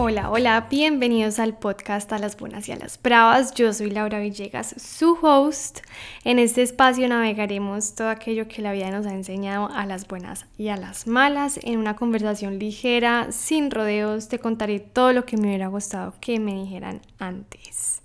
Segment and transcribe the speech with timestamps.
[0.00, 3.52] Hola, hola, bienvenidos al podcast A las Buenas y a las Bravas.
[3.54, 5.80] Yo soy Laura Villegas, su host.
[6.22, 10.46] En este espacio navegaremos todo aquello que la vida nos ha enseñado a las buenas
[10.56, 11.58] y a las malas.
[11.64, 16.38] En una conversación ligera, sin rodeos, te contaré todo lo que me hubiera gustado que
[16.38, 18.00] me dijeran antes.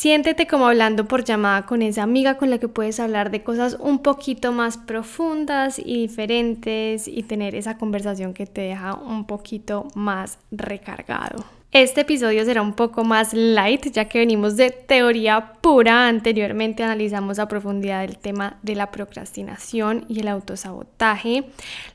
[0.00, 3.76] Siéntete como hablando por llamada con esa amiga con la que puedes hablar de cosas
[3.78, 9.88] un poquito más profundas y diferentes y tener esa conversación que te deja un poquito
[9.94, 11.44] más recargado.
[11.70, 16.08] Este episodio será un poco más light ya que venimos de teoría pura.
[16.08, 21.44] Anteriormente analizamos a profundidad el tema de la procrastinación y el autosabotaje.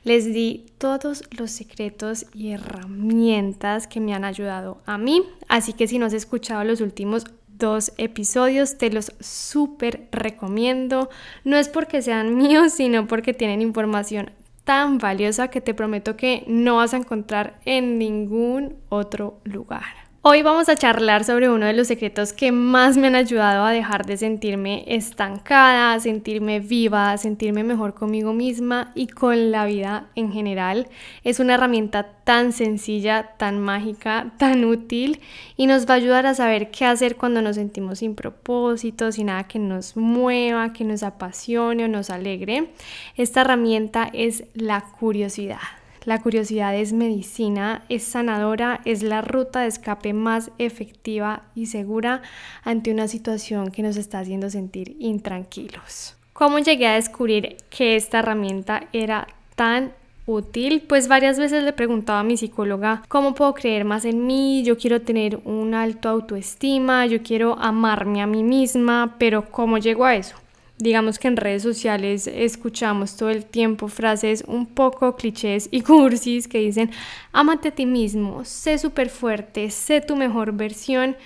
[0.04, 5.24] Les di todos los secretos y herramientas que me han ayudado a mí.
[5.48, 7.26] Así que si no has escuchado los últimos
[7.58, 11.10] dos episodios, te los súper recomiendo.
[11.44, 14.30] No es porque sean míos, sino porque tienen información
[14.64, 20.05] tan valiosa que te prometo que no vas a encontrar en ningún otro lugar.
[20.28, 23.70] Hoy vamos a charlar sobre uno de los secretos que más me han ayudado a
[23.70, 29.66] dejar de sentirme estancada, a sentirme viva, a sentirme mejor conmigo misma y con la
[29.66, 30.88] vida en general.
[31.22, 35.20] Es una herramienta tan sencilla, tan mágica, tan útil
[35.56, 39.26] y nos va a ayudar a saber qué hacer cuando nos sentimos sin propósito, sin
[39.26, 42.72] nada que nos mueva, que nos apasione o nos alegre.
[43.16, 45.60] Esta herramienta es la curiosidad.
[46.06, 52.22] La curiosidad es medicina, es sanadora, es la ruta de escape más efectiva y segura
[52.62, 56.14] ante una situación que nos está haciendo sentir intranquilos.
[56.32, 59.90] ¿Cómo llegué a descubrir que esta herramienta era tan
[60.26, 60.84] útil?
[60.86, 64.78] Pues varias veces le preguntaba a mi psicóloga cómo puedo creer más en mí, yo
[64.78, 70.14] quiero tener un alto autoestima, yo quiero amarme a mí misma, pero ¿cómo llego a
[70.14, 70.36] eso?
[70.78, 76.48] Digamos que en redes sociales escuchamos todo el tiempo frases un poco clichés y cursis
[76.48, 76.90] que dicen,
[77.32, 81.16] ámate a ti mismo, sé súper fuerte, sé tu mejor versión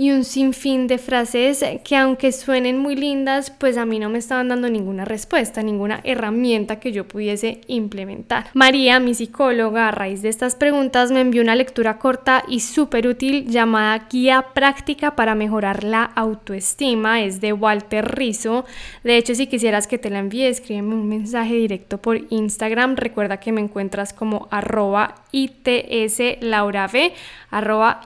[0.00, 4.18] y un sinfín de frases que aunque suenen muy lindas, pues a mí no me
[4.18, 8.46] estaban dando ninguna respuesta, ninguna herramienta que yo pudiese implementar.
[8.54, 13.08] María, mi psicóloga, a raíz de estas preguntas me envió una lectura corta y súper
[13.08, 17.20] útil llamada Guía Práctica para Mejorar la Autoestima.
[17.20, 18.64] Es de Walter Rizzo.
[19.04, 22.96] De hecho, si quisieras que te la envíe, escríbeme un mensaje directo por Instagram.
[22.96, 26.92] Recuerda que me encuentras como arroba itslaurav,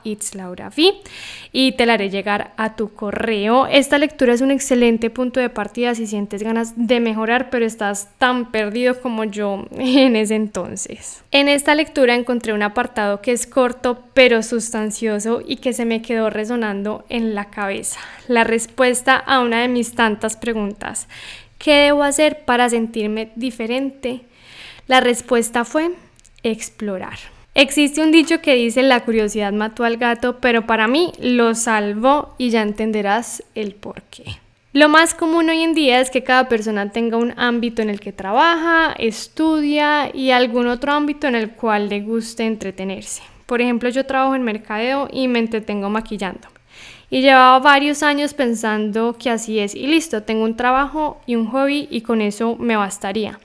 [0.03, 0.75] itslaurav.
[1.53, 3.67] Y te la haré llegar a tu correo.
[3.67, 8.09] Esta lectura es un excelente punto de partida si sientes ganas de mejorar, pero estás
[8.19, 11.23] tan perdido como yo en ese entonces.
[11.31, 16.03] En esta lectura encontré un apartado que es corto pero sustancioso y que se me
[16.03, 18.01] quedó resonando en la cabeza.
[18.29, 21.09] La respuesta a una de mis tantas preguntas.
[21.59, 24.23] ¿Qué debo hacer para sentirme diferente?
[24.87, 25.91] La respuesta fue
[26.43, 27.34] explorar.
[27.57, 32.35] Existe un dicho que dice la curiosidad mató al gato, pero para mí lo salvó
[32.37, 34.25] y ya entenderás el por qué.
[34.73, 38.01] Lo más común hoy en día es que cada persona tenga un ámbito en el
[38.01, 43.23] que trabaja, estudia y algún otro ámbito en el cual le guste entretenerse.
[43.47, 46.49] Por ejemplo, yo trabajo en mercadeo y me entretengo maquillando.
[47.15, 51.47] Y llevaba varios años pensando que así es y listo, tengo un trabajo y un
[51.47, 53.39] hobby y con eso me bastaría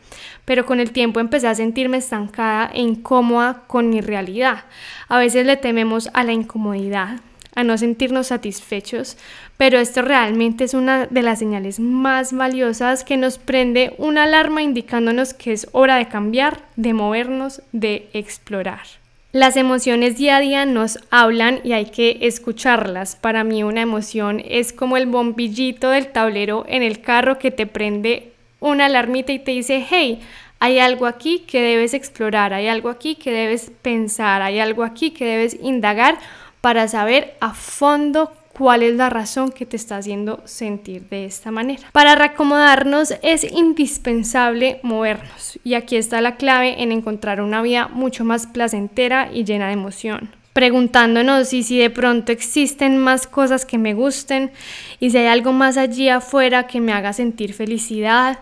[0.43, 4.63] pero con el tiempo empecé a sentirme estancada e incómoda con mi realidad.
[5.07, 7.19] A veces le tememos a la incomodidad,
[7.53, 9.15] a no sentirnos satisfechos,
[9.57, 14.63] pero esto realmente es una de las señales más valiosas que nos prende una alarma
[14.63, 18.87] indicándonos que es hora de cambiar, de movernos, de explorar.
[19.31, 23.15] Las emociones día a día nos hablan y hay que escucharlas.
[23.15, 27.67] Para mí una emoción es como el bombillito del tablero en el carro que te
[27.67, 30.19] prende una alarmita y te dice, hey,
[30.57, 35.11] hay algo aquí que debes explorar, hay algo aquí que debes pensar, hay algo aquí
[35.11, 36.17] que debes indagar
[36.59, 41.49] para saber a fondo cuál es la razón que te está haciendo sentir de esta
[41.49, 41.87] manera.
[41.93, 48.25] Para reacomodarnos es indispensable movernos y aquí está la clave en encontrar una vida mucho
[48.25, 53.77] más placentera y llena de emoción preguntándonos si, si de pronto existen más cosas que
[53.77, 54.51] me gusten
[54.99, 58.39] y si hay algo más allí afuera que me haga sentir felicidad.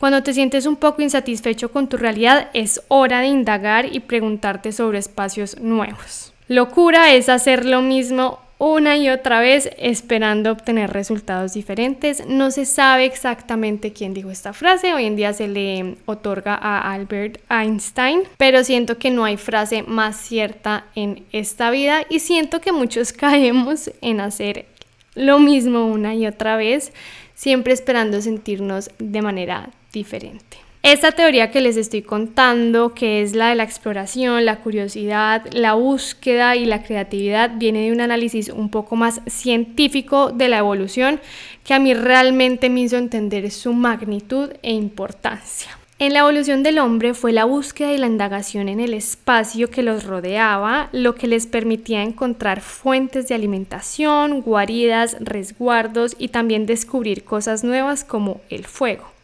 [0.00, 4.72] Cuando te sientes un poco insatisfecho con tu realidad, es hora de indagar y preguntarte
[4.72, 6.32] sobre espacios nuevos.
[6.48, 12.26] Locura es hacer lo mismo una y otra vez esperando obtener resultados diferentes.
[12.26, 16.92] No se sabe exactamente quién dijo esta frase, hoy en día se le otorga a
[16.92, 22.60] Albert Einstein, pero siento que no hay frase más cierta en esta vida y siento
[22.60, 24.66] que muchos caemos en hacer
[25.14, 26.92] lo mismo una y otra vez,
[27.34, 30.69] siempre esperando sentirnos de manera diferente.
[30.82, 35.74] Esta teoría que les estoy contando, que es la de la exploración, la curiosidad, la
[35.74, 41.20] búsqueda y la creatividad, viene de un análisis un poco más científico de la evolución
[41.64, 45.78] que a mí realmente me hizo entender su magnitud e importancia.
[45.98, 49.82] En la evolución del hombre fue la búsqueda y la indagación en el espacio que
[49.82, 57.22] los rodeaba lo que les permitía encontrar fuentes de alimentación, guaridas, resguardos y también descubrir
[57.24, 59.19] cosas nuevas como el fuego.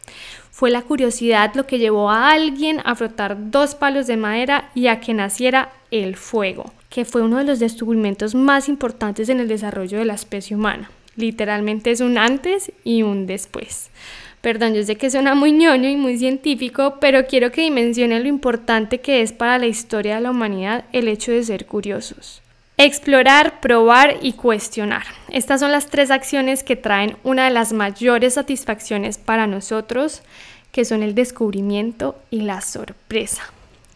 [0.50, 4.86] Fue la curiosidad lo que llevó a alguien a frotar dos palos de madera y
[4.86, 9.48] a que naciera el fuego, que fue uno de los descubrimientos más importantes en el
[9.48, 10.90] desarrollo de la especie humana.
[11.16, 13.90] Literalmente es un antes y un después.
[14.40, 18.28] Perdón, yo sé que suena muy ñoño y muy científico, pero quiero que dimensionen lo
[18.28, 22.42] importante que es para la historia de la humanidad el hecho de ser curiosos.
[22.78, 25.04] Explorar, probar y cuestionar.
[25.36, 30.22] Estas son las tres acciones que traen una de las mayores satisfacciones para nosotros,
[30.72, 33.42] que son el descubrimiento y la sorpresa.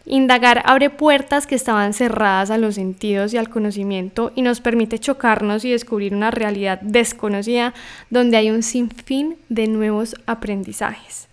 [0.05, 4.99] Indagar abre puertas que estaban cerradas a los sentidos y al conocimiento y nos permite
[4.99, 7.73] chocarnos y descubrir una realidad desconocida
[8.11, 11.27] donde hay un sinfín de nuevos aprendizajes.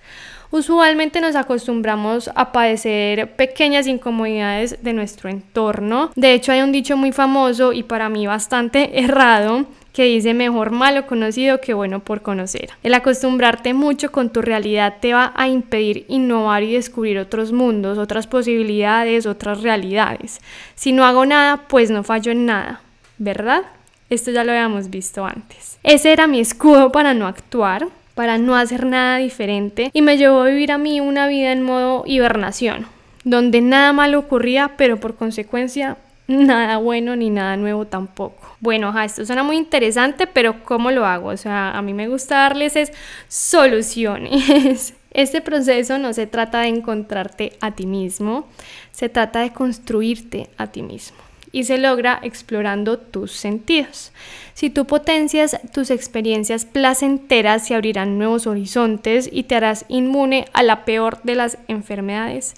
[0.51, 6.11] Usualmente nos acostumbramos a padecer pequeñas incomodidades de nuestro entorno.
[6.17, 10.71] De hecho, hay un dicho muy famoso y para mí bastante errado que dice mejor
[10.71, 12.71] malo conocido que bueno por conocer.
[12.83, 17.99] El acostumbrarte mucho con tu realidad te va a impedir innovar y descubrir otros mundos,
[17.99, 20.41] otras posibilidades, otras realidades.
[20.75, 22.81] Si no hago nada, pues no fallo en nada,
[23.19, 23.63] ¿verdad?
[24.11, 25.79] Esto ya lo habíamos visto antes.
[25.83, 27.89] Ese era mi escudo para no actuar
[28.19, 31.63] para no hacer nada diferente y me llevó a vivir a mí una vida en
[31.63, 32.89] modo hibernación,
[33.23, 38.57] donde nada malo ocurría, pero por consecuencia nada bueno ni nada nuevo tampoco.
[38.61, 41.31] Bueno, esto suena muy interesante, pero ¿cómo lo hago?
[41.31, 42.93] O sea, a mí me gusta darles es
[43.27, 44.95] soluciones.
[45.11, 48.47] Este proceso no se trata de encontrarte a ti mismo,
[48.93, 51.17] se trata de construirte a ti mismo
[51.51, 54.13] y se logra explorando tus sentidos.
[54.53, 60.63] Si tú potencias tus experiencias placenteras, se abrirán nuevos horizontes y te harás inmune a
[60.63, 62.55] la peor de las enfermedades,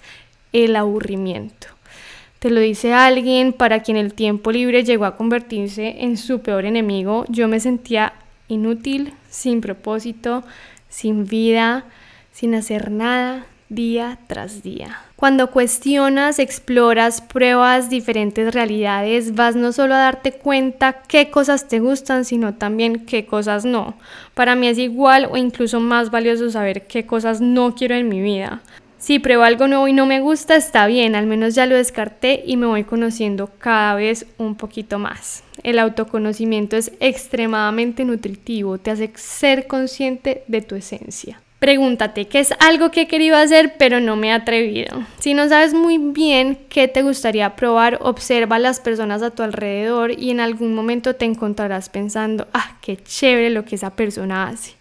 [0.53, 1.69] el aburrimiento.
[2.41, 6.65] Te lo dice alguien para quien el tiempo libre llegó a convertirse en su peor
[6.65, 7.27] enemigo.
[7.29, 8.15] Yo me sentía
[8.49, 10.43] inútil, sin propósito,
[10.89, 11.85] sin vida,
[12.33, 14.99] sin hacer nada, día tras día.
[15.17, 21.79] Cuando cuestionas, exploras, pruebas diferentes realidades, vas no solo a darte cuenta qué cosas te
[21.79, 23.99] gustan, sino también qué cosas no.
[24.33, 28.23] Para mí es igual o incluso más valioso saber qué cosas no quiero en mi
[28.23, 28.63] vida.
[29.01, 32.43] Si pruebo algo nuevo y no me gusta, está bien, al menos ya lo descarté
[32.45, 35.43] y me voy conociendo cada vez un poquito más.
[35.63, 41.41] El autoconocimiento es extremadamente nutritivo, te hace ser consciente de tu esencia.
[41.61, 45.03] Pregúntate qué es algo que he querido hacer pero no me he atrevido.
[45.19, 49.43] Si no sabes muy bien qué te gustaría probar, observa a las personas a tu
[49.43, 54.49] alrededor y en algún momento te encontrarás pensando, ah, qué chévere lo que esa persona
[54.49, 54.75] hace.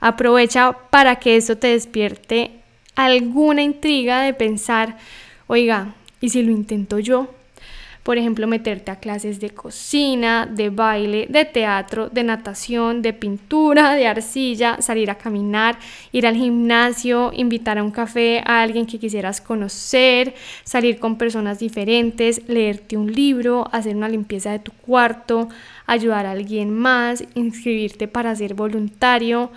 [0.00, 2.52] Aprovecha para que eso te despierte
[2.96, 4.96] alguna intriga de pensar,
[5.46, 7.28] oiga, ¿y si lo intento yo?
[8.06, 13.96] por ejemplo, meterte a clases de cocina, de baile, de teatro, de natación, de pintura,
[13.96, 15.76] de arcilla, salir a caminar,
[16.12, 21.58] ir al gimnasio, invitar a un café a alguien que quisieras conocer, salir con personas
[21.58, 25.48] diferentes, leerte un libro, hacer una limpieza de tu cuarto,
[25.84, 29.50] ayudar a alguien más, inscribirte para ser voluntario.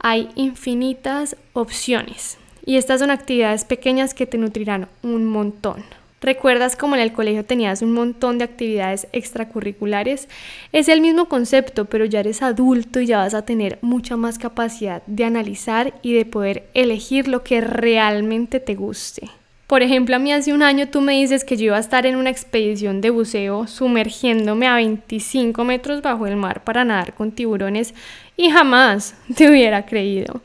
[0.00, 2.36] Hay infinitas opciones
[2.66, 5.84] y estas son actividades pequeñas que te nutrirán un montón.
[6.20, 10.28] ¿Recuerdas cómo en el colegio tenías un montón de actividades extracurriculares?
[10.72, 14.38] Es el mismo concepto, pero ya eres adulto y ya vas a tener mucha más
[14.38, 19.30] capacidad de analizar y de poder elegir lo que realmente te guste.
[19.66, 22.06] Por ejemplo, a mí hace un año tú me dices que yo iba a estar
[22.06, 27.32] en una expedición de buceo sumergiéndome a 25 metros bajo el mar para nadar con
[27.32, 27.92] tiburones
[28.36, 30.42] y jamás te hubiera creído.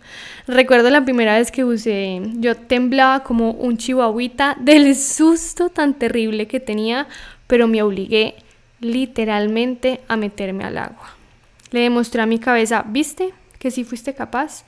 [0.48, 6.48] Recuerdo la primera vez que buceé, yo temblaba como un chihuahuita del susto tan terrible
[6.48, 7.08] que tenía,
[7.48, 8.36] pero me obligué
[8.80, 11.16] literalmente a meterme al agua.
[11.72, 13.34] Le demostré a mi cabeza, ¿viste?
[13.62, 14.66] que sí fuiste capaz.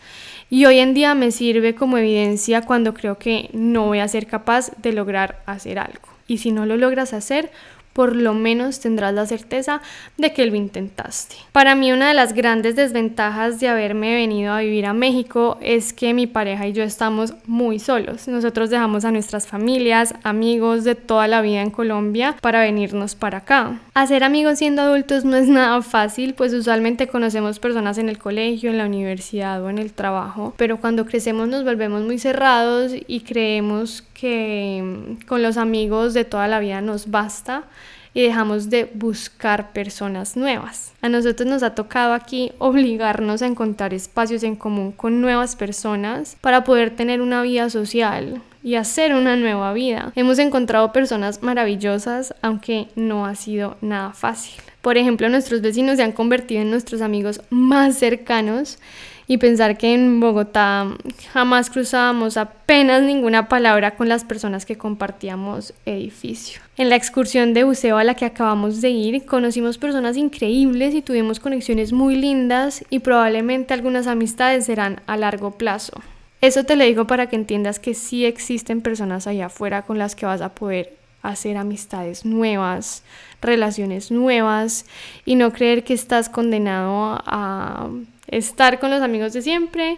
[0.52, 4.28] Y hoy en día me sirve como evidencia cuando creo que no voy a ser
[4.28, 6.08] capaz de lograr hacer algo.
[6.28, 7.52] Y si no lo logras hacer,
[7.94, 9.82] por lo menos tendrás la certeza
[10.18, 11.36] de que lo intentaste.
[11.52, 15.94] Para mí una de las grandes desventajas de haberme venido a vivir a México es
[15.94, 18.28] que mi pareja y yo estamos muy solos.
[18.28, 23.40] Nosotros dejamos a nuestras familias, amigos de toda la vida en Colombia para venirnos para
[23.40, 23.80] acá.
[23.94, 28.72] Hacer amigos siendo adultos no es nada fácil, pues usualmente conocemos personas en el colegio,
[28.72, 33.22] en la universidad o en el trabajo, pero cuando crecemos nos volvemos muy cerrados y
[33.22, 37.66] creemos que mm, con los amigos de toda la vida nos basta
[38.14, 40.94] y dejamos de buscar personas nuevas.
[41.02, 46.38] A nosotros nos ha tocado aquí obligarnos a encontrar espacios en común con nuevas personas
[46.42, 50.14] para poder tener una vida social y hacer una nueva vida.
[50.16, 54.62] Hemos encontrado personas maravillosas, aunque no ha sido nada fácil.
[54.82, 58.80] Por ejemplo, nuestros vecinos se han convertido en nuestros amigos más cercanos
[59.28, 60.88] y pensar que en Bogotá
[61.32, 66.62] jamás cruzábamos apenas ninguna palabra con las personas que compartíamos edificio.
[66.78, 71.02] En la excursión de buceo a la que acabamos de ir, conocimos personas increíbles y
[71.02, 76.02] tuvimos conexiones muy lindas y probablemente algunas amistades serán a largo plazo.
[76.42, 80.16] Eso te lo digo para que entiendas que sí existen personas allá afuera con las
[80.16, 83.04] que vas a poder hacer amistades nuevas,
[83.42, 84.86] relaciones nuevas
[85.26, 87.90] y no creer que estás condenado a
[88.28, 89.98] estar con los amigos de siempre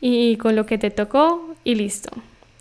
[0.00, 2.10] y con lo que te tocó y listo.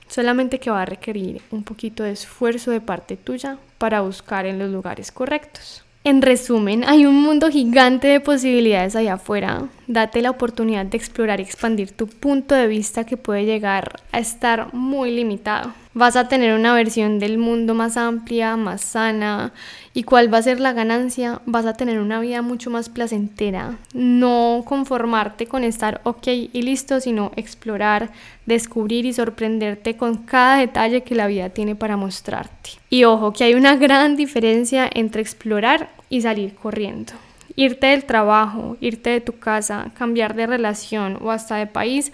[0.07, 4.59] Solamente que va a requerir un poquito de esfuerzo de parte tuya para buscar en
[4.59, 5.83] los lugares correctos.
[6.03, 9.67] En resumen, hay un mundo gigante de posibilidades allá afuera.
[9.85, 14.17] Date la oportunidad de explorar y expandir tu punto de vista que puede llegar a
[14.17, 15.73] estar muy limitado.
[15.93, 19.51] Vas a tener una versión del mundo más amplia, más sana.
[19.93, 21.41] ¿Y cuál va a ser la ganancia?
[21.45, 23.77] Vas a tener una vida mucho más placentera.
[23.93, 28.09] No conformarte con estar ok y listo, sino explorar,
[28.45, 32.69] descubrir y sorprenderte con cada detalle que la vida tiene para mostrarte.
[32.89, 37.11] Y ojo, que hay una gran diferencia entre explorar y salir corriendo.
[37.57, 42.13] Irte del trabajo, irte de tu casa, cambiar de relación o hasta de país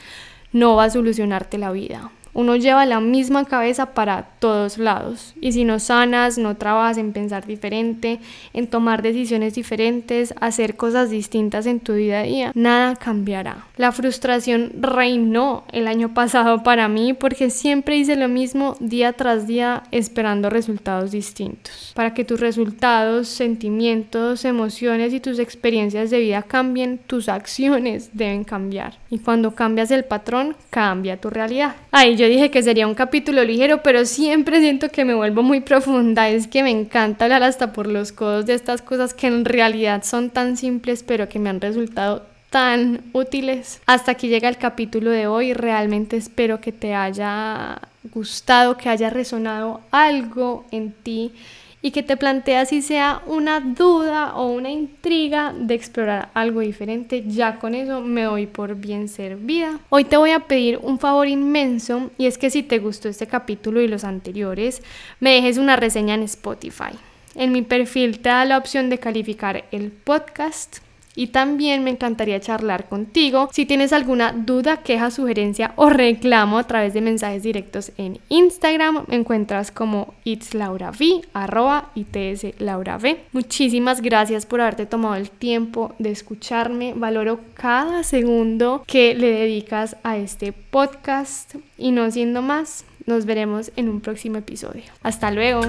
[0.52, 5.34] no va a solucionarte la vida uno lleva la misma cabeza para todos lados.
[5.42, 8.20] Y si no sanas, no trabajas en pensar diferente,
[8.54, 13.66] en tomar decisiones diferentes, hacer cosas distintas en tu día a día, nada cambiará.
[13.76, 19.48] La frustración reinó el año pasado para mí porque siempre hice lo mismo día tras
[19.48, 21.92] día esperando resultados distintos.
[21.96, 28.44] Para que tus resultados, sentimientos, emociones y tus experiencias de vida cambien, tus acciones deben
[28.44, 29.00] cambiar.
[29.10, 31.76] Y cuando cambias el patrón, cambia tu realidad.
[31.90, 35.62] Ay, yo dije que sería un capítulo ligero, pero siempre siento que me vuelvo muy
[35.62, 36.30] profunda.
[36.30, 40.04] Es que me encanta hablar hasta por los codos de estas cosas que en realidad
[40.04, 43.82] son tan simples, pero que me han resultado tan útiles.
[43.86, 45.54] Hasta aquí llega el capítulo de hoy.
[45.54, 47.80] Realmente espero que te haya
[48.14, 51.34] gustado, que haya resonado algo en ti
[51.82, 57.24] y que te planteas si sea una duda o una intriga de explorar algo diferente,
[57.28, 59.80] ya con eso me doy por bien servida.
[59.90, 63.28] Hoy te voy a pedir un favor inmenso y es que si te gustó este
[63.28, 64.82] capítulo y los anteriores,
[65.20, 66.98] me dejes una reseña en Spotify.
[67.36, 70.80] En mi perfil te da la opción de calificar el podcast
[71.18, 73.50] y también me encantaría charlar contigo.
[73.52, 79.04] Si tienes alguna duda, queja, sugerencia o reclamo a través de mensajes directos en Instagram,
[79.08, 80.96] me encuentras como itslaurav,
[81.34, 83.18] arroba itslaurav.
[83.32, 86.94] Muchísimas gracias por haberte tomado el tiempo de escucharme.
[86.96, 91.56] Valoro cada segundo que le dedicas a este podcast.
[91.80, 94.84] Y no siendo más, nos veremos en un próximo episodio.
[95.02, 95.62] Hasta luego.